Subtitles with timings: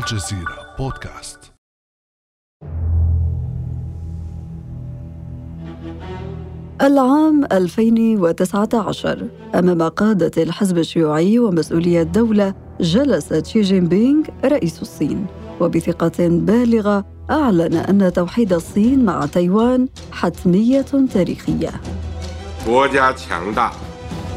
[0.00, 1.52] الجزيرة بودكاست.
[6.82, 15.26] العام 2019 أمام قادة الحزب الشيوعي ومسؤولي الدولة جلس شي جين بينغ رئيس الصين
[15.60, 21.70] وبثقة بالغة أعلن أن توحيد الصين مع تايوان حتمية تاريخية.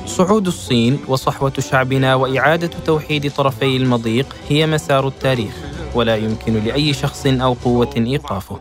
[0.05, 5.53] صعود الصين وصحوة شعبنا وإعادة توحيد طرفي المضيق هي مسار التاريخ
[5.95, 8.59] ولا يمكن لأي شخص أو قوة إيقافه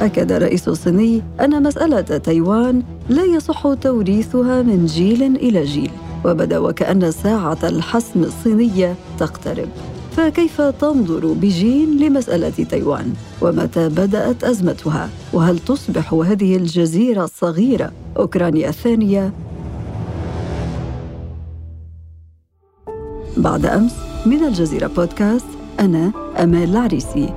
[0.00, 5.90] أكد الرئيس الصيني أن مسألة تايوان لا يصح توريثها من جيل إلى جيل
[6.24, 9.68] وبدأ وكأن ساعة الحسم الصينية تقترب
[10.16, 19.32] فكيف تنظر بيجين لمسألة تايوان؟ ومتى بدأت أزمتها؟ وهل تصبح هذه الجزيرة الصغيرة أوكرانيا الثانية؟
[23.36, 23.92] بعد أمس
[24.26, 25.46] من الجزيرة بودكاست
[25.80, 26.12] أنا
[26.42, 27.34] أمال العريسي.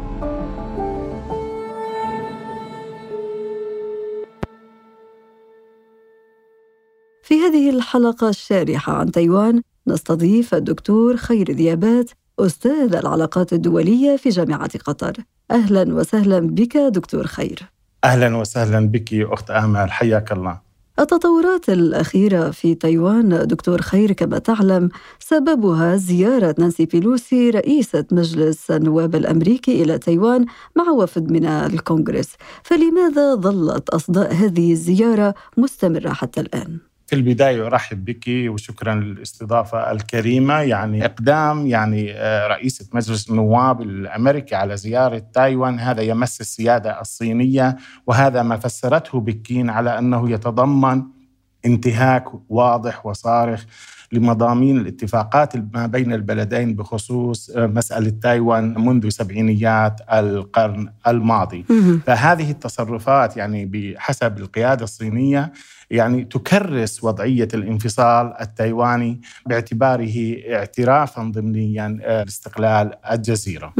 [7.23, 14.79] في هذه الحلقة الشارحة عن تايوان نستضيف الدكتور خير ديابات أستاذ العلاقات الدولية في جامعة
[14.79, 15.13] قطر.
[15.51, 17.59] أهلا وسهلا بك دكتور خير.
[18.03, 20.62] أهلا وسهلا بك أخت آمال حياك الله.
[20.99, 29.15] التطورات الأخيرة في تايوان دكتور خير كما تعلم سببها زيارة نانسي بيلوسي رئيسة مجلس النواب
[29.15, 32.29] الأمريكي إلى تايوان مع وفد من الكونغرس
[32.63, 40.59] فلماذا ظلت أصداء هذه الزيارة مستمرة حتى الآن؟ في البداية أرحب بك وشكرا للاستضافة الكريمة.
[40.59, 45.79] يعني إقدام يعني آه، رئيسة مجلس النواب الأمريكي على زيارة تايوان.
[45.79, 51.03] هذا يمس السيادة الصينية وهذا ما فسرته بكين على أنه يتضمن
[51.65, 53.65] انتهاك واضح وصارخ
[54.11, 61.65] لمضامين الاتفاقات ما بين البلدين بخصوص آه، مسألة تايوان منذ سبعينيات القرن الماضي.
[62.05, 65.51] فهذه التصرفات يعني بحسب القيادة الصينية
[65.93, 73.73] يعني تكرس وضعية الانفصال التايواني باعتباره اعترافا ضمنيا آه، لاستقلال الجزيرة.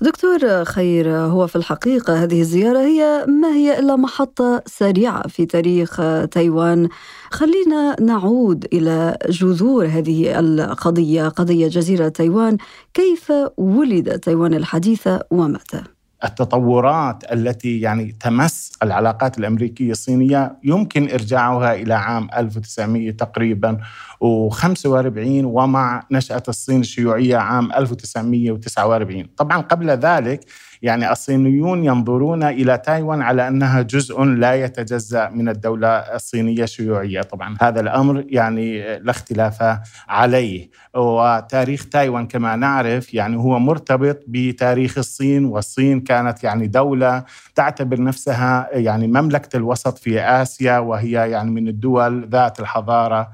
[0.00, 6.00] دكتور خير هو في الحقيقة هذه الزيارة هي ما هي إلا محطة سريعة في تاريخ
[6.30, 6.88] تايوان.
[7.30, 12.56] خلينا نعود إلى جذور هذه القضية قضية جزيرة تايوان.
[12.94, 15.93] كيف ولد تايوان الحديثة ومتى؟
[16.24, 23.78] التطورات التي يعني تمس العلاقات الأمريكية الصينية يمكن إرجاعها إلى عام 1900 تقريبا.
[24.24, 30.40] و45 ومع نشأة الصين الشيوعية عام 1949 طبعا قبل ذلك
[30.84, 37.56] يعني الصينيون ينظرون إلى تايوان على أنها جزء لا يتجزأ من الدولة الصينية الشيوعية، طبعا
[37.60, 45.44] هذا الأمر يعني لا اختلاف عليه، وتاريخ تايوان كما نعرف يعني هو مرتبط بتاريخ الصين
[45.44, 47.24] والصين كانت يعني دولة
[47.54, 53.30] تعتبر نفسها يعني مملكة الوسط في آسيا وهي يعني من الدول ذات الحضارة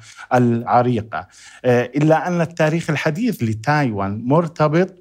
[0.80, 1.26] العريقه،
[1.64, 4.94] إلا أن التاريخ الحديث لتايوان مرتبط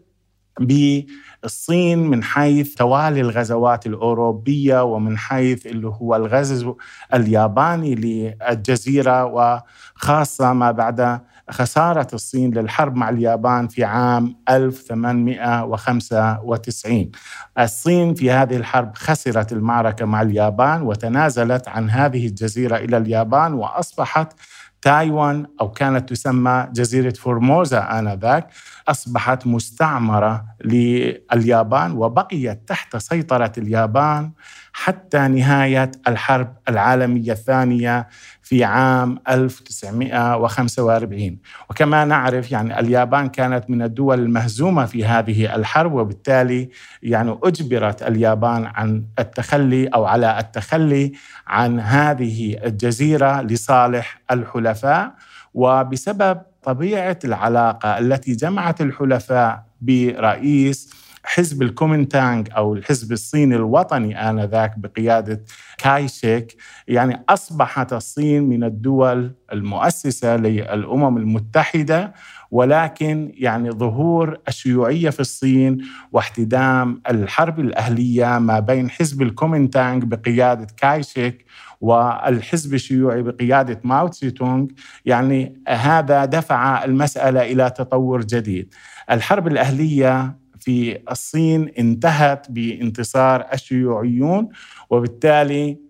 [0.59, 1.01] ب
[1.43, 6.77] الصين من حيث توالي الغزوات الأوروبية ومن حيث اللي هو الغزو
[7.13, 17.11] الياباني للجزيرة وخاصة ما بعد خسارة الصين للحرب مع اليابان في عام 1895
[17.59, 24.33] الصين في هذه الحرب خسرت المعركة مع اليابان وتنازلت عن هذه الجزيرة إلى اليابان وأصبحت
[24.81, 28.47] تايوان أو كانت تسمى جزيرة فورموزا آنذاك
[28.87, 34.31] أصبحت مستعمرة لليابان وبقيت تحت سيطرة اليابان
[34.73, 38.07] حتى نهاية الحرب العالمية الثانية
[38.49, 41.37] في عام 1945
[41.69, 46.69] وكما نعرف يعني اليابان كانت من الدول المهزومة في هذه الحرب وبالتالي
[47.03, 51.11] يعني أجبرت اليابان عن التخلي أو على التخلي
[51.47, 55.13] عن هذه الجزيرة لصالح الحلفاء.
[55.53, 60.93] وبسبب طبيعة العلاقة التي جمعت الحلفاء برئيس
[61.29, 65.43] حزب الكومنتانغ أو الحزب الصيني الوطني آنذاك بقيادة
[65.77, 66.55] كايشيك
[66.87, 72.13] يعني أصبحت الصين من الدول المؤسسة للأمم المتحدة
[72.51, 75.77] ولكن يعني ظهور الشيوعية في الصين
[76.11, 81.45] واحتدام الحرب الأهلية ما بين حزب الكومنتانغ بقيادة كايشيك
[81.81, 84.65] والحزب الشيوعي بقيادة ماو تسي تونغ
[85.05, 88.73] يعني هذا دفع المسألة إلى تطور جديد.
[89.11, 94.49] الحرب الأهلية في الصين انتهت بانتصار الشيوعيون
[94.89, 95.89] وبالتالي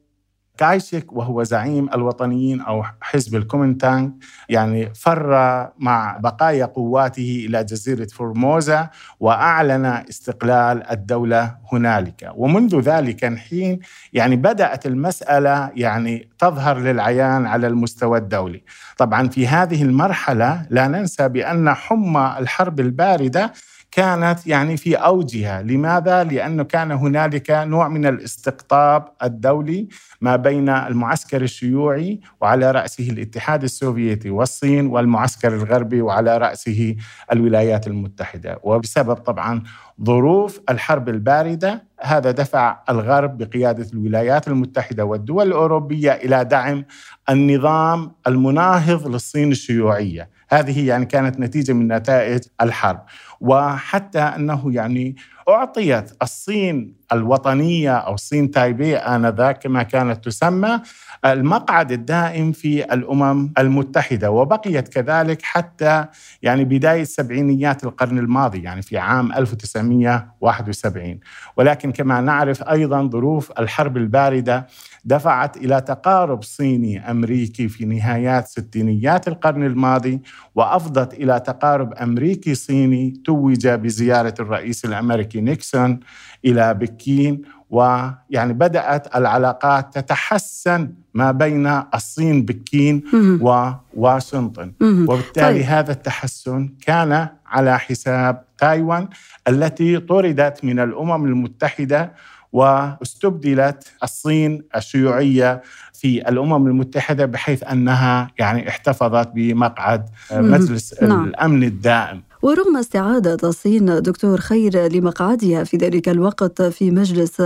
[0.60, 4.10] كايشك وهو زعيم الوطنيين أو حزب الكومنتانغ
[4.50, 5.32] يعني فر
[5.78, 8.90] مع بقايا قواته إلى جزيرة فورموزا
[9.20, 12.32] وأعلن استقلال الدولة هنالك.
[12.36, 13.80] ومنذ ذلك الحين
[14.14, 18.64] يعني بدأت المسألة يعني تظهر للعيان على المستوى الدولي.
[18.98, 23.54] طبعا في هذه المرحلة لا ننسى بأن حمى الحرب الباردة
[23.92, 29.88] كانت يعني في أوجها، لماذا؟ لأنه كان هنالك نوع من الاستقطاب الدولي
[30.22, 36.96] ما بين المعسكر الشيوعي وعلى رأسه الاتحاد السوفيتي والصين والمعسكر الغربي وعلى رأسه
[37.32, 39.64] الولايات المتحدة، وبسبب طبعا
[40.04, 46.86] ظروف الحرب الباردة هذا دفع الغرب بقيادة الولايات المتحدة والدول الأوروبية إلى دعم
[47.30, 53.02] النظام المناهض للصين الشيوعية، هذه يعني كانت نتيجة من نتائج الحرب.
[53.42, 55.16] وحتى أنه يعني
[55.50, 60.82] أعطيت الصين الوطنية أو الصين تايبي آنذاك كما كانت تسمى
[61.26, 66.06] المقعد الدائم في الأمم المتحدة وبقيت كذلك حتى
[66.42, 71.20] يعني بداية سبعينيات القرن الماضي يعني في عام 1971
[71.58, 74.68] ولكن كما نعرف أيضا ظروف الحرب الباردة
[75.06, 80.22] دفعت إلى تقارب صيني أمريكي في نهايات ستينيات القرن الماضي
[80.56, 86.00] وأفضت إلى تقارب أمريكي صيني توج بزيارة الرئيس الأمريكي نيكسون
[86.46, 93.04] إلى بكين ويعني بدأت العلاقات تتحسن ما بين الصين بكين
[93.42, 95.66] وواشنطن وبالتالي طيب.
[95.66, 99.08] هذا التحسن كان على حساب تايوان
[99.48, 102.12] التي طردت من الأمم المتحدة
[102.54, 105.62] واستبدلت الصين الشيوعية
[105.94, 111.24] في الأمم المتحدة بحيث أنها يعني احتفظت بمقعد مجلس نعم.
[111.24, 112.22] الأمن الدائم.
[112.42, 117.42] ورغم استعادة الصين دكتور خير لمقعدها في ذلك الوقت في مجلس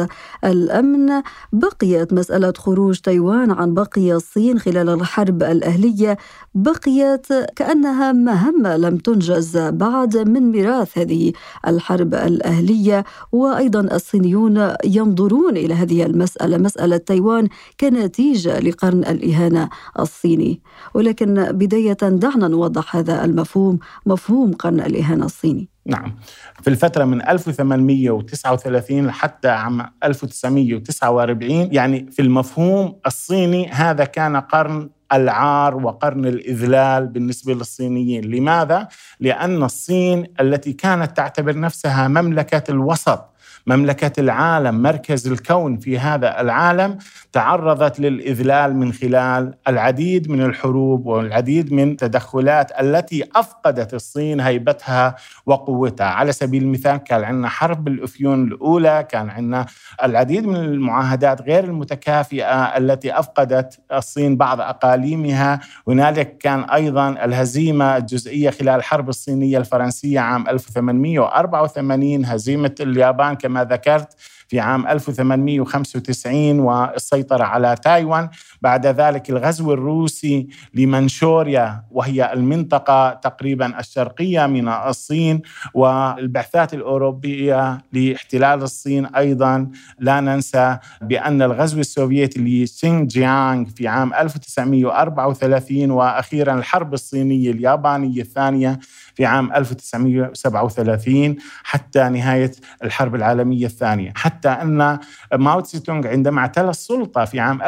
[0.46, 1.22] الأمن
[1.54, 6.18] بقيت مسألة خروج تايوان عن بقي الصين خلال الحرب الأهلية
[6.56, 11.34] بقيت كأنها مهمة لم تنجز بعد من ميراث هذه
[11.68, 13.04] الحرب الأهلية.
[13.32, 16.58] وأيضا الصينيون ينظرون إلى هذه المسألة.
[16.58, 17.48] مسألة تايوان
[17.80, 19.70] كنتيجة لقرن الإهانة
[20.00, 20.62] الصيني.
[20.94, 25.70] ولكن بداية دعنا نوضح هذا المفهوم مفهوم قرن الإهانة الصيني.
[25.86, 26.16] نعم.
[26.62, 35.76] في الفترة من 1839 حتى عام 1949 يعني في المفهوم الصيني هذا كان قرن العار
[35.76, 38.88] وقرن الإذلال بالنسبة للصينيين، لماذا؟
[39.20, 43.33] لأن الصين التي كانت تعتبر نفسها مملكة الوسط
[43.68, 46.98] مملكة العالم مركز الكون في هذا العالم
[47.32, 55.16] تعرضت للإذلال من خلال العديد من الحروب والعديد من التدخلات التي أفقدت الصين هيبتها
[55.46, 56.08] وقوتها.
[56.08, 59.66] على سبيل المثال كان عندنا حرب الأفيون الأولى كان عندنا
[60.04, 65.60] العديد من المعاهدات غير المتكافئة التي أفقدت الصين بعض أقاليمها.
[65.88, 73.64] هنالك كان أيضا الهزيمة الجزئية خلال الحرب الصينية الفرنسية عام 1884 هزيمة اليابان كما كما
[73.64, 74.14] ذكرت
[74.48, 78.30] في عام 1895 والسيطرة على تايوان.
[78.64, 85.42] بعد ذلك الغزو الروسي لمنشوريا وهي المنطقة تقريبا الشرقية من الصين
[85.74, 89.72] والبعثات الأوروبية لاحتلال الصين أيضا.
[90.00, 98.80] لا ننسى بأن الغزو السوفيتي لشينجيانغ في عام 1934 وأخيرا الحرب الصينية اليابانية الثانية
[99.16, 102.52] في عام 1937 حتى نهاية
[102.84, 104.14] الحرب العالمية الثانية.
[104.16, 105.00] حتى أن
[105.34, 107.62] ماو تسي تونغ عندما اعتلى السلطة في عام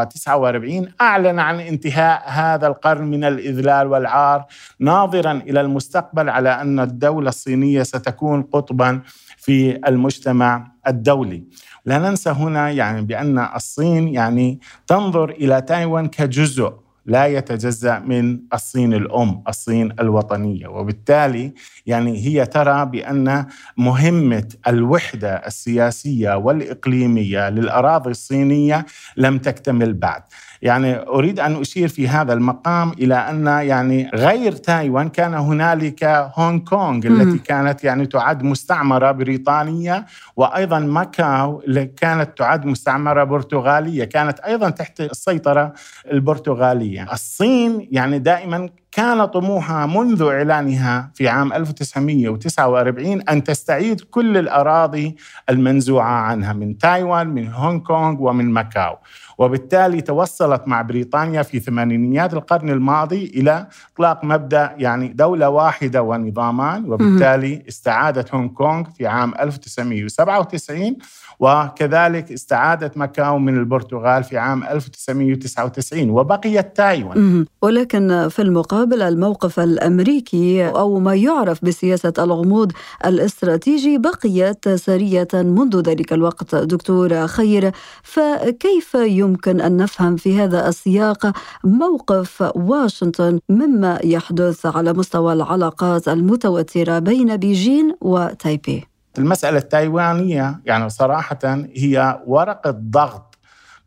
[0.00, 4.46] 1949 أعلن عن انتهاء هذا القرن من الإذلال والعار
[4.80, 9.00] ناظرا إلى المستقبل على أن الدولة الصينية ستكون قطبا
[9.36, 11.44] في المجتمع الدولي.
[11.84, 18.94] لا ننسى هنا يعني بأن الصين يعني تنظر إلى تايوان كجزء لا يتجزأ من الصين
[18.94, 21.52] الأم، الصين الوطنية، وبالتالي
[21.86, 30.22] يعني هي ترى بأن مهمة الوحدة السياسية والإقليمية للأراضي الصينية لم تكتمل بعد.
[30.62, 36.58] يعني أريد أن أشير في هذا المقام إلى أن يعني غير تايوان كان هنالك هونغ
[36.58, 40.06] كونغ التي كانت يعني تعد مستعمرة بريطانية
[40.36, 44.04] وأيضا ماكاو اللي كانت تعد مستعمرة برتغالية.
[44.04, 45.72] كانت أيضا تحت السيطرة
[46.12, 46.91] البرتغالية.
[47.00, 55.16] الصين يعني دائما كان طموحها منذ إعلانها في عام 1949 أن تستعيد كل الأراضي
[55.50, 58.96] المنزوعة عنها من تايوان من هونغ كونغ ومن ماكاو.
[59.38, 66.92] وبالتالي توصلت مع بريطانيا في ثمانينيات القرن الماضي إلى إطلاق مبدأ يعني دولة واحدة ونظامان.
[66.92, 70.96] وبالتالي استعادت هونغ كونغ في عام 1997
[71.42, 77.46] وكذلك استعادت ماكاو من البرتغال في عام 1999 وبقيت تايوان.
[77.62, 82.72] ولكن في المقابل الموقف الأمريكي أو ما يعرف بسياسة الغموض
[83.06, 87.72] الاستراتيجي بقيت ساريه منذ ذلك الوقت دكتور خير.
[88.02, 91.32] فكيف يمكن أن نفهم في هذا السياق
[91.64, 101.38] موقف واشنطن مما يحدث على مستوى العلاقات المتوترة بين بيجين وتايبي؟ المسألة التايوانية يعني صراحة
[101.76, 103.38] هي ورقة ضغط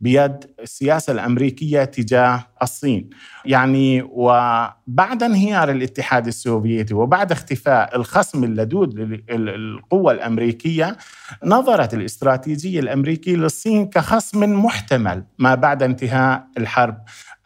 [0.02, 3.10] بيد السياسة الأمريكية تجاه الصين.
[3.46, 10.98] يعني وبعد انهيار الاتحاد السوفيتي وبعد اختفاء الخصم اللدود للقوة الأمريكية
[11.46, 16.98] نظرت الاستراتيجية الأمريكية للصين كخصم محتمل ما بعد انتهاء الحرب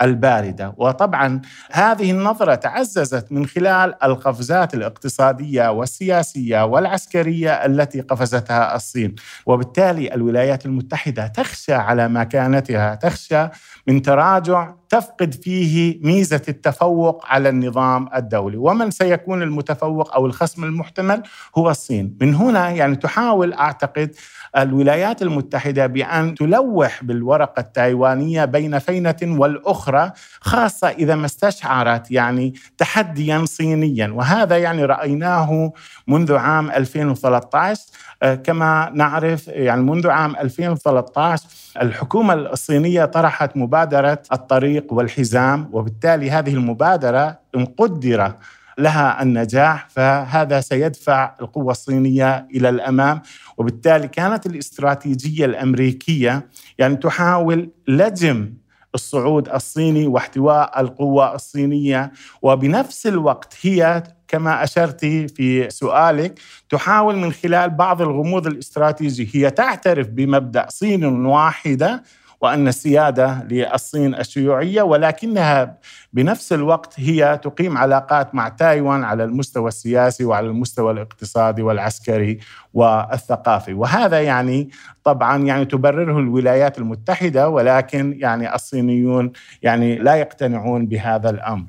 [0.01, 10.13] الباردة، وطبعا هذه النظرة تعززت من خلال القفزات الاقتصادية والسياسية والعسكرية التي قفزتها الصين، وبالتالي
[10.13, 13.47] الولايات المتحدة تخشى على مكانتها، تخشى
[13.87, 21.23] من تراجع تفقد فيه ميزة التفوق على النظام الدولي، ومن سيكون المتفوق أو الخصم المحتمل
[21.57, 24.15] هو الصين، من هنا يعني تحاول أعتقد
[24.57, 33.45] الولايات المتحدة بأن تلوح بالورقة التايوانية بين فينة والأخرى خاصة إذا ما استشعرت يعني تحديا
[33.45, 34.07] صينيا.
[34.07, 35.73] وهذا يعني رأيناه
[36.07, 37.81] منذ عام 2013
[38.23, 41.43] آه، كما نعرف يعني منذ عام 2013
[41.81, 48.33] الحكومة الصينية طرحت مبادرة الطريق والحزام وبالتالي هذه المبادرة إن قدر
[48.77, 53.21] لها النجاح فهذا سيدفع القوة الصينية إلى الأمام.
[53.57, 58.53] وبالتالي كانت الاستراتيجية الأمريكية يعني تحاول لجم
[58.95, 62.11] الصعود الصيني واحتواء القوة الصينية.
[62.41, 70.07] وبنفس الوقت هي كما أشرت في سؤالك تحاول من خلال بعض الغموض الاستراتيجي هي تعترف
[70.07, 72.03] بمبدأ صين واحدة
[72.41, 75.77] وأن السيادة للصين الشيوعية ولكنها
[76.13, 82.39] بنفس الوقت هي تقيم علاقات مع تايوان على المستوى السياسي وعلى المستوى الاقتصادي والعسكري
[82.73, 83.73] والثقافي.
[83.73, 84.69] وهذا يعني
[85.03, 89.31] طبعا يعني تبرره الولايات المتحدة ولكن يعني الصينيون
[89.61, 91.65] يعني لا يقتنعون بهذا الأمر.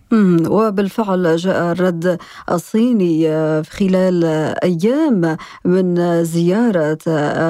[0.49, 2.19] وبالفعل جاء الرد
[2.51, 3.31] الصيني
[3.63, 4.25] خلال
[4.65, 6.99] أيام من زيارة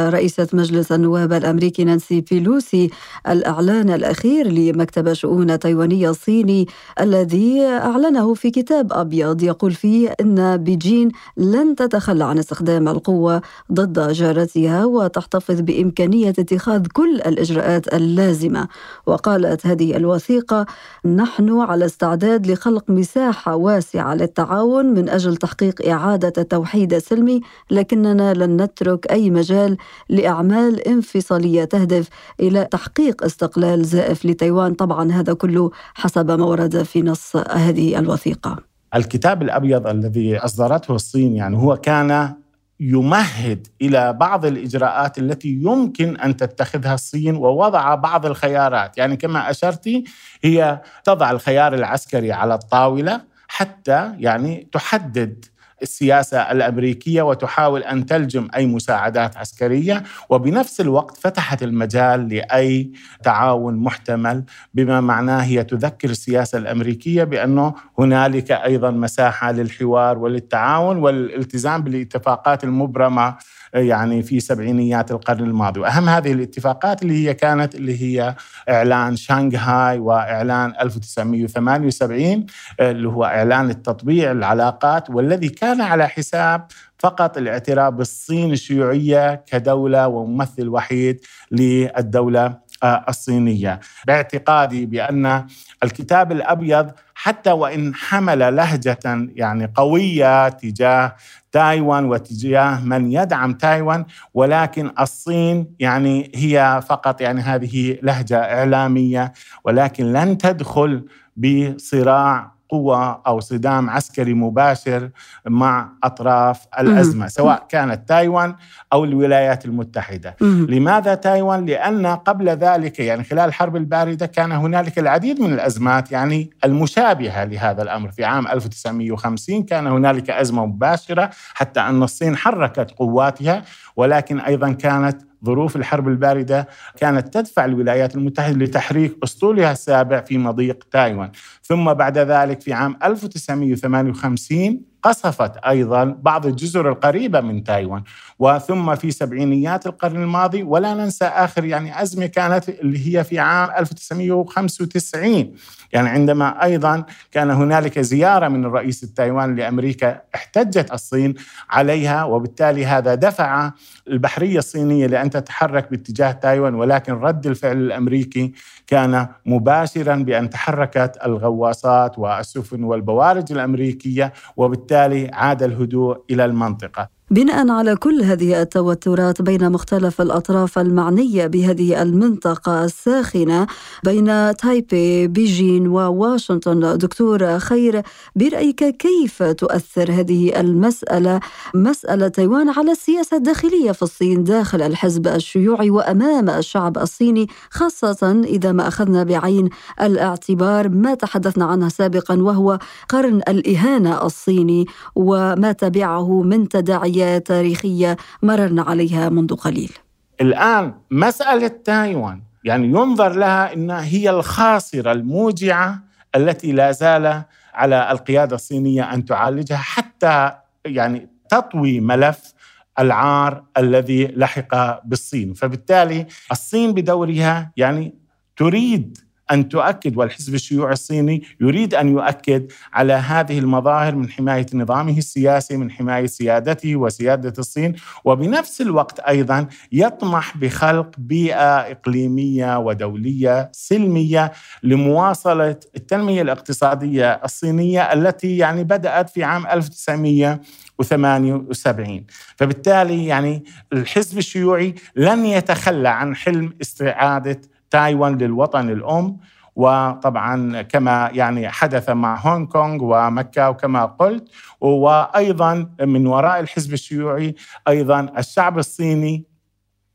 [0.09, 2.91] رئيسة مجلس النواب الأمريكي نانسي بيلوسي
[3.29, 6.69] الإعلان الأخير لمكتب شؤون تايوانية الصيني
[7.01, 14.13] الذي أعلنه في كتاب أبيض يقول فيه أن بيجين لن تتخلى عن استخدام القوة ضد
[14.13, 18.69] جارتها وتحتفظ بإمكانية اتخاذ كل الإجراءات اللازمة.
[19.07, 20.67] وقالت هذه الوثيقة
[21.05, 27.41] نحن على استعداد لخلق مساحة واسعة للتعاون من أجل تحقيق إعادة التوحيد السلمي
[27.71, 29.77] لكننا لن نترك أي مجال
[30.09, 32.09] لأعمال انفصالية تهدف
[32.41, 34.75] إلى تحقيق استقلال زائف لتايوان.
[34.75, 38.57] طبعا هذا كله حسب ما ورد في نص هذه الوثيقة.
[38.95, 42.35] الكتاب الأبيض الذي أصدرته الصين يعني هو كان
[42.81, 50.05] يمهد إلى بعض الإجراءات التي يمكن أن تتخذها الصين ووضع بعض الخيارات، يعني كما اشرتي
[50.43, 55.45] هي تضع الخيار العسكري على الطاولة حتى يعني تحدد
[55.83, 62.91] السياسة الأمريكية وتحاول أن تلجم أي مساعدات عسكرية وبنفس الوقت فتحت المجال لأي
[63.23, 64.45] تعاون محتمل
[64.75, 73.37] بما معناه هي تذكر السياسة الأمريكية بأنه هنالك أيضا مساحة للحوار وللتعاون والالتزام بالاتفاقات المبرمة
[73.75, 75.81] يعني في سبعينيات القرن الماضي.
[75.81, 78.35] وأهم هذه الاتفاقات اللي هي كانت اللي هي
[78.69, 82.47] إعلان شانغهاي وإعلان 1978
[82.81, 86.67] اللي هو إعلان التطبيع العلاقات والذي كان على حساب
[86.99, 93.81] فقط الاعتراف بالصين الشيوعية كدولة وممثل وحيد للدولة الصينية.
[94.07, 95.47] باعتقادي بأن
[95.83, 98.99] الكتاب الأبيض حتى وإن حمل لهجة
[99.35, 101.17] يعني قوية تجاه
[101.53, 109.33] تايوان وتجاه من يدعم تايوان ولكن الصين يعني هي فقط يعني هذه لهجة إعلامية
[109.65, 111.07] ولكن لن تدخل
[111.37, 115.11] بصراع قوة أو صدام عسكري مباشر
[115.47, 118.55] مع أطراف الأزمة سواء كانت تايوان
[118.93, 120.37] أو الولايات المتحدة.
[120.41, 126.51] لماذا تايوان؟ لأن قبل ذلك يعني خلال الحرب الباردة كان هنالك العديد من الأزمات يعني
[126.65, 128.11] المشابهة لهذا الأمر.
[128.11, 133.63] في عام 1950 كان هنالك أزمة مباشرة حتى أن الصين حركت قواتها
[133.97, 140.85] ولكن أيضا كانت ظروف الحرب الباردة كانت تدفع الولايات المتحدة لتحريك أسطولها السابع في مضيق
[140.91, 141.31] تايوان.
[141.63, 148.03] ثم بعد ذلك في عام 1958 قصفت أيضا بعض الجزر القريبة من تايوان
[148.39, 150.63] وثم في سبعينيات القرن الماضي.
[150.63, 155.55] ولا ننسى آخر يعني أزمة كانت اللي هي في عام 1995
[155.93, 161.35] يعني عندما أيضا كان هنالك زيارة من الرئيس التايوان لأمريكا احتجت الصين
[161.71, 163.73] عليها وبالتالي هذا دفع
[164.09, 168.53] البحرية الصينية لأن تتحرك باتجاه تايوان ولكن رد الفعل الأمريكي
[168.91, 177.20] كان مباشرا بأن تحركت الغواصات والسفن والبوارج الأمريكية وبالتالي عاد الهدوء إلى المنطقة.
[177.33, 183.67] بناء على كل هذه التوترات بين مختلف الأطراف المعنية بهذه المنطقة الساخنة
[184.05, 188.03] بين تايبي بيجين وواشنطن دكتور خير
[188.37, 191.41] برأيك كيف تؤثر هذه المسألة؟
[191.75, 198.73] مسألة تايوان على السياسة الداخلية في الصين داخل الحزب الشيوعي وأمام الشعب الصيني خاصة إذا
[198.73, 199.69] ما أخذنا بعين
[200.01, 208.83] الاعتبار ما تحدثنا عنه سابقا وهو قرن الإهانة الصيني وما تبعه من تداعيات تاريخية مررنا
[208.83, 209.93] عليها منذ قليل.
[210.41, 216.03] الآن مسألة تايوان يعني ينظر لها أنها هي الخاصرة الموجعة
[216.37, 217.43] التي لا زال
[217.75, 220.53] على القيادة الصينية أن تعالجها حتى
[220.85, 222.55] يعني تطوي ملف
[222.99, 225.55] العار الذي لحق بالصين.
[225.55, 228.15] فبالتالي الصين بدورها يعني
[228.57, 229.19] تريد
[229.53, 235.77] أن تؤكد والحزب الشيوعي الصيني يريد أن يؤكد على هذه المظاهر من حماية نظامه السياسي
[235.77, 237.95] من حماية سيادته وسيادة الصين.
[238.25, 244.53] وبنفس الوقت أيضا يطمح بخلق بيئة إقليمية ودولية سلمية
[244.83, 250.61] لمواصلة التنمية الاقتصادية الصينية التي يعني بدأت في عام 1900
[251.03, 252.23] و78
[252.57, 257.61] فبالتالي يعني الحزب الشيوعي لن يتخلى عن حلم استعادة
[257.91, 259.37] تايوان للوطن الأم
[259.77, 264.49] وطبعا كما يعني حدث مع هونغ كونغ ومكة وكما قلت
[264.81, 267.55] وأيضا من وراء الحزب الشيوعي
[267.89, 269.51] أيضا الشعب الصيني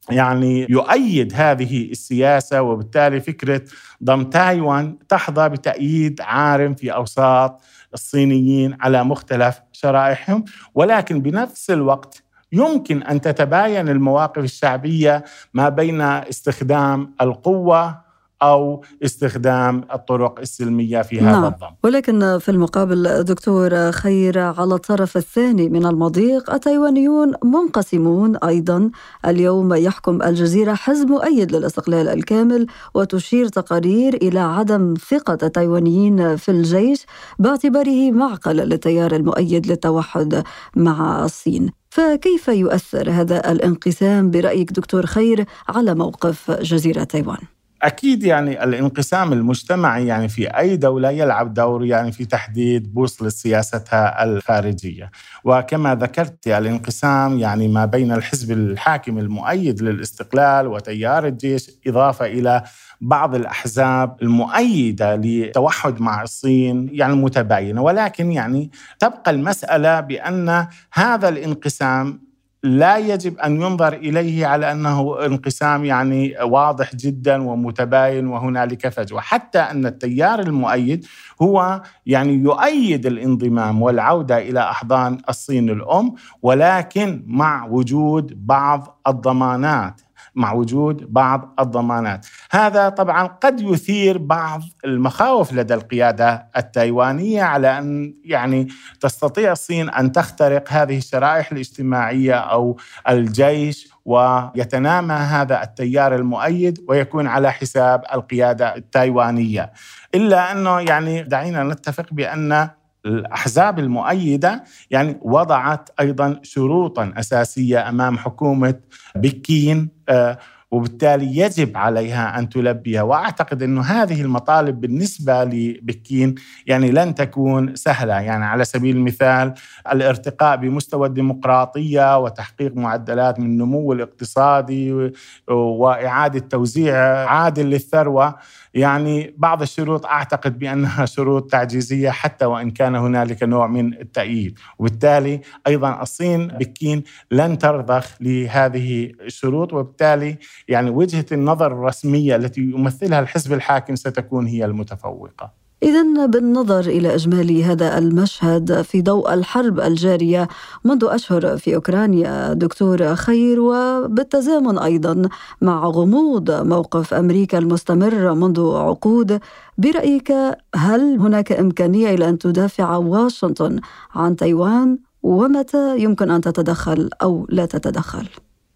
[0.10, 3.62] يعني يؤيد هذه السياسة وبالتالي فكرة
[4.04, 7.62] ضم تايوان تحظى بتأييد عارم في أوساط
[7.94, 12.25] الصينيين على مختلف شرائحهم ولكن بنفس الوقت
[12.56, 18.06] يمكن أن تتباين المواقف الشعبية ما بين استخدام القوة
[18.42, 21.44] أو استخدام الطرق السلمية في هذا نعم.
[21.46, 21.76] الضم.
[21.84, 28.92] ولكن في المقابل دكتور خير على الطرف الثاني من المضيق التايوانيون منقسمون أيضا
[29.26, 37.06] اليوم يحكم الجزيرة حزب مؤيد للاستقلال الكامل وتشير تقارير إلى عدم ثقة التايوانيين في الجيش
[37.40, 40.44] باعتباره معقل للتيار المؤيد للتوحد
[40.76, 41.85] مع الصين.
[41.96, 47.38] فكيف يؤثر هذا الانقسام برأيك دكتور خير على موقف جزيرة تايوان؟
[47.82, 54.24] أكيد يعني الانقسام المجتمعي يعني في أي دولة يلعب دور يعني في تحديد بوصله سياستها
[54.24, 55.12] الخارجية،
[55.44, 62.64] وكما ذكرت الانقسام يعني ما بين الحزب الحاكم المؤيد للاستقلال وتيار الجيش إضافة إلى
[63.08, 67.82] بعض الأحزاب المؤيدة للتوحد مع الصين يعني متباينة.
[67.82, 72.26] ولكن يعني تبقى المسألة بأن هذا الانقسام
[72.64, 79.60] لا يجب أن ينظر إليه على أنه انقسام يعني واضح جدا ومتباين وهنالك فجوة، حتى
[79.60, 81.06] أن التيار المؤيد
[81.42, 90.02] هو يعني يؤيد الانضمام والعودة إلى أحضان الصين الأم ولكن مع وجود بعض الضمانات.
[90.36, 92.26] مع وجود بعض الضمانات.
[92.52, 98.68] هذا طبعا قد يثير بعض المخاوف لدى القيادة التايوانية على أن يعني
[99.00, 102.78] تستطيع الصين أن تخترق هذه الشرائح الاجتماعية أو
[103.10, 109.72] الجيش ويتنامى هذا التيار المؤيد ويكون على حساب القيادة التايوانية.
[110.16, 112.70] إلا أنه يعني دعينا نتفق بأن
[113.06, 118.76] الأحزاب المؤيدة يعني وضعت أيضا شروطا أساسية أمام حكومة
[119.16, 120.38] بكين آه،
[120.72, 123.02] وبالتالي يجب عليها أن تلبيها.
[123.02, 126.36] وأعتقد إنه هذه المطالب بالنسبة لبكين
[126.68, 128.20] يعني لن تكون سهلة.
[128.20, 129.54] يعني على سبيل المثال
[129.92, 135.12] الارتقاء بمستوى الديمقراطية وتحقيق معدلات من النمو الاقتصادي
[135.48, 136.96] وإعادة توزيع
[137.30, 138.36] عادل للثروة.
[138.74, 144.60] يعني بعض الشروط أعتقد بأنها شروط تعجيزية حتى وإن كان هنالك نوع من التأييد.
[144.80, 149.74] وبالتالي أيضا الصين بكين لن ترضخ لهذه الشروط.
[149.74, 150.38] وبالتالي
[150.68, 155.66] يعني وجهة النظر الرسمية التي يمثلها الحزب الحاكم ستكون هي المتفوقة.
[155.84, 160.48] إذا بالنظر إلى إجمالي هذا المشهد في ضوء الحرب الجارية
[160.84, 165.30] منذ أشهر في أوكرانيا دكتور خير وبالتزامن أيضا
[165.62, 169.40] مع غموض موقف أمريكا المستمر منذ عقود.
[169.78, 170.34] برأيك
[170.76, 173.80] هل هناك إمكانية إلى أن تدافع واشنطن
[174.16, 178.28] عن تايوان؟ ومتى يمكن أن تتدخل أو لا تتدخل؟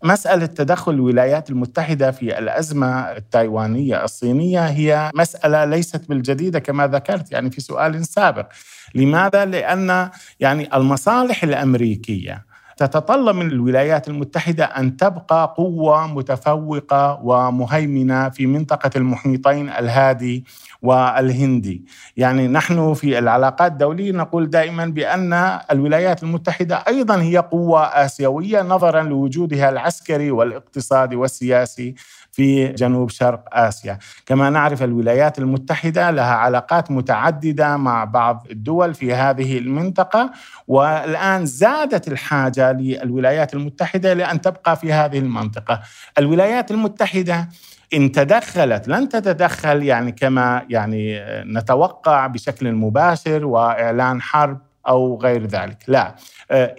[0.04, 7.52] مسألة تدخل الولايات المتحدة في الأزمة التايوانية الصينية هي مسألة ليست بالجديدة كما ذكرت يعني
[7.52, 8.48] في سؤال سابق
[8.96, 10.10] لماذا؟ لأن
[10.40, 12.49] يعني المصالح الأمريكية
[12.80, 20.46] تتطلب من الولايات المتحدة أن تبقى قوة متفوقة ومهيمنة في منطقة المحيطين الهادي
[20.82, 21.86] والهندي.
[22.18, 25.34] يعني نحن في العلاقات الدولية نقول دائما بأن
[25.72, 31.96] الولايات المتحدة أيضا هي قوة آسيوية نظرا لوجودها العسكري والاقتصادي والسياسي.
[32.32, 39.14] في جنوب شرق آسيا، كما نعرف الولايات المتحدة لها علاقات متعددة مع بعض الدول في
[39.14, 40.32] هذه المنطقة
[40.68, 45.82] والآن زادت الحاجة للولايات المتحدة لأن تبقى في هذه المنطقة.
[46.18, 47.50] الولايات المتحدة
[47.94, 55.78] إن تدخلت لن تتدخل يعني كما يعني نتوقع بشكل مباشر وإعلان حرب أو غير ذلك،
[55.88, 56.16] لا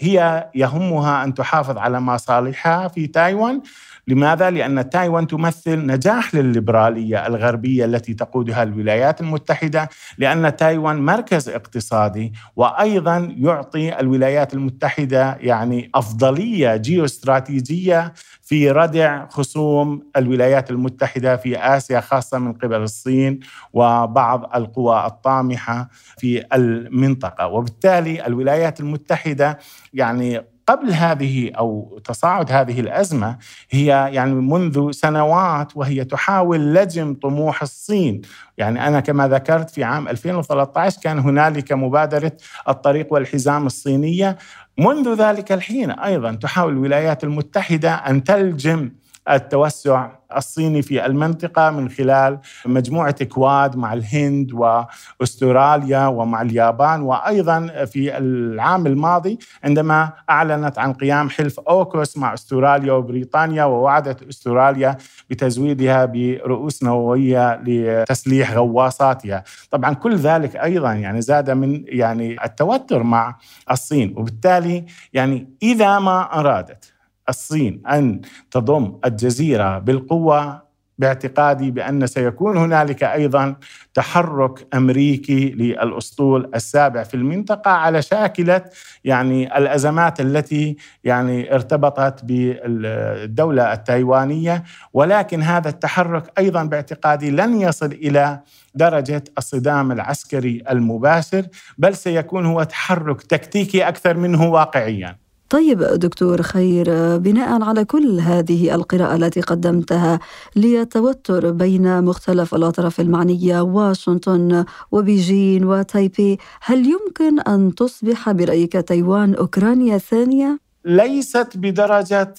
[0.01, 3.63] هي يهمها أن تحافظ على مصالحها في تايوان.
[4.11, 12.33] لماذا؟ لأن تايوان تمثل نجاح للليبرالية الغربية التي تقودها الولايات المتحدة لأن تايوان مركز اقتصادي
[12.57, 22.39] وأيضا يعطي الولايات المتحدة يعني أفضلية جيوستراتيجية في ردع خصوم الولايات المتحدة في آسيا خاصة
[22.39, 23.41] من قبل الصين
[23.73, 29.59] وبعض القوى الطامحة في المنطقة وبالتالي الولايات المتحدة
[29.95, 30.41] يعني
[30.71, 33.39] قبل هذه أو تصاعد هذه الأزمة
[33.71, 38.23] هي يعني منذ سنوات وهي تحاول لجم طموح الصين،
[38.59, 42.33] يعني أنا كما ذكرت في عام 2013 كان هنالك مبادرة
[42.69, 44.39] الطريق والحزام الصينية،
[44.79, 48.91] منذ ذلك الحين أيضا تحاول الولايات المتحدة أن تلجم
[49.29, 58.19] التوسع الصيني في المنطقة من خلال مجموعة كواد مع الهند وأستراليا ومع اليابان وأيضا في
[58.19, 64.97] العام الماضي عندما أعلنت عن قيام حلف أوكوس مع أستراليا وبريطانيا ووعدت أستراليا
[65.31, 69.45] بتزويدها برؤوس نووية لتسليح غواصاتها.
[69.71, 73.37] طبعا كل ذلك أيضا يعني زاد من يعني التوتر مع
[73.71, 77.00] الصين وبالتالي يعني إذا ما أرادت
[77.31, 83.57] الصين أن تضم الجزيرة بالقوة باعتقادي بأن سيكون هنالك أيضا
[83.95, 88.65] تحرك أمريكي للأسطول السابع في المنطقة على شاكلة
[89.05, 98.41] يعني الأزمات التي يعني ارتبطت بالدولة التايوانية ولكن هذا التحرك أيضا باعتقادي لن يصل إلى
[98.75, 101.47] درجة الصدام العسكري المباشر
[101.79, 105.30] بل سيكون هو تحرك تكتيكي أكثر منه واقعيا.
[105.51, 110.21] طيب دكتور خير بناء على كل هذه القراءة التي قدمتها
[110.57, 119.99] للتوتر بين مختلف الأطراف المعنية واشنطن وبيجين وتايبي هل يمكن أن تصبح برأيك تايوان أوكرانيا
[119.99, 122.35] ثانية؟ ليست بدرجة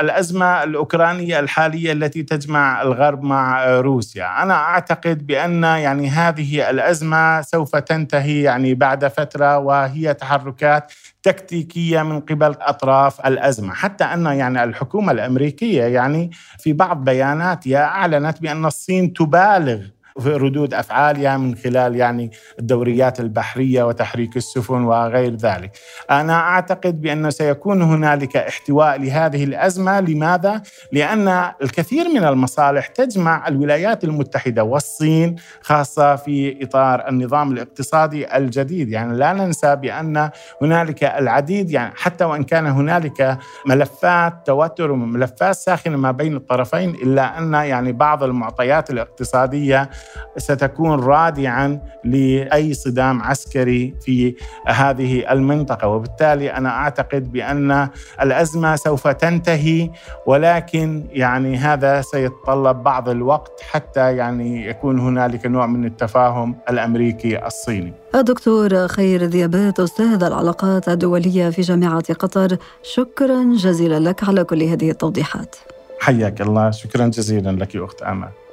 [0.00, 4.42] الأزمة الأوكرانية الحالية التي تجمع الغرب مع روسيا.
[4.42, 12.20] أنا أعتقد بأن يعني هذه الأزمة سوف تنتهي يعني بعد فترة وهي تحركات تكتيكية من
[12.20, 19.12] قبل أطراف الأزمة، حتى أن يعني الحكومة الأمريكية يعني في بعض بياناتها أعلنت بأن الصين
[19.12, 19.80] تبالغ
[20.18, 25.70] ردود افعالها من خلال يعني الدوريات البحرية وتحريك السفن وغير ذلك.
[26.10, 31.28] أنا أعتقد بأن سيكون هنالك احتواء لهذه الأزمة، لماذا؟ لأن
[31.62, 39.32] الكثير من المصالح تجمع الولايات المتحدة والصين خاصة في إطار النظام الاقتصادي الجديد، يعني لا
[39.32, 40.30] ننسى بأن
[40.62, 47.38] هنالك العديد يعني حتى وإن كان هنالك ملفات توتر وملفات ساخنة ما بين الطرفين إلا
[47.38, 49.90] أن يعني بعض المعطيات الاقتصادية
[50.36, 54.34] ستكون رادعا لأي صدام عسكري في
[54.66, 57.88] هذه المنطقة وبالتالي أنا أعتقد بأن
[58.22, 59.90] الأزمة سوف تنتهي
[60.26, 67.92] ولكن يعني هذا سيتطلب بعض الوقت حتى يعني يكون هنالك نوع من التفاهم الأمريكي الصيني.
[68.14, 74.90] الدكتور خير ذيابات أستاذ العلاقات الدولية في جامعة قطر شكرا جزيلا لك على كل هذه
[74.90, 75.56] التوضيحات.
[76.00, 78.43] حياك الله شكرا جزيلا لك أخت آمل.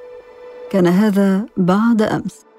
[0.71, 2.50] كان هذا بعد أمس.